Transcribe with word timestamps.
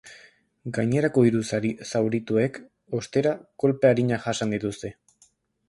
Gainerako 0.77 1.23
hiru 1.27 1.41
zaurituek, 1.89 2.57
ostera, 3.03 3.37
kolpe 3.65 3.93
arinak 3.93 4.27
jasan 4.31 4.59
dituzte. 4.59 4.95